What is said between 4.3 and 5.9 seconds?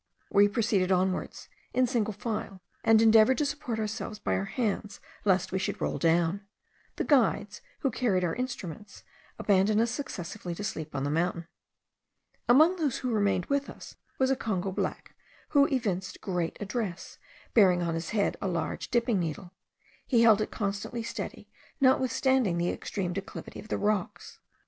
our hands, lest we should